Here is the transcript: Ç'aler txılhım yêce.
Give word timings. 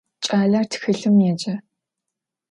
Ç'aler 0.23 0.65
txılhım 0.71 1.17
yêce. 1.25 1.53